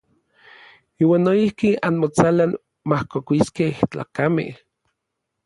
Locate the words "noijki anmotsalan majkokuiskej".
1.25-3.71